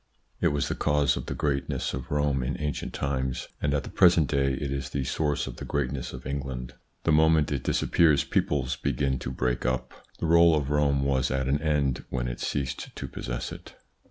It 0.39 0.47
was 0.47 0.67
the 0.67 0.73
cause 0.73 1.15
of 1.15 1.27
the 1.27 1.35
greatness 1.35 1.93
of 1.93 2.09
Rome 2.09 2.41
in 2.41 2.59
ancient 2.59 2.91
times, 2.91 3.49
and 3.61 3.71
at 3.71 3.83
the 3.83 3.91
present 3.91 4.29
day 4.31 4.53
it 4.53 4.71
is 4.71 4.89
the 4.89 5.03
source 5.03 5.45
of 5.45 5.57
the 5.57 5.63
greatness 5.63 6.11
of 6.11 6.25
England. 6.25 6.73
The 7.03 7.11
moment 7.11 7.51
it 7.51 7.61
disappears, 7.61 8.23
peoples 8.23 8.75
begin 8.75 9.19
to 9.19 9.29
break 9.29 9.63
up, 9.63 9.93
The 10.17 10.25
role 10.25 10.55
of 10.55 10.71
Rome 10.71 11.03
was 11.03 11.29
at 11.29 11.47
an 11.47 11.61
end 11.61 12.03
when 12.09 12.27
it 12.27 12.39
ceased 12.39 12.95
to 12.95 13.07
possess 13.07 13.51
it. 13.51 13.75